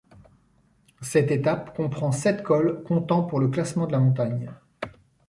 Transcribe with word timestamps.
Cette 1.01 1.29
étape 1.29 1.75
comprend 1.77 2.11
sept 2.11 2.41
cols 2.41 2.81
comptant 2.87 3.21
pour 3.21 3.39
le 3.39 3.49
classement 3.49 3.85
de 3.85 3.91
la 3.91 3.99
montagne. 3.99 4.51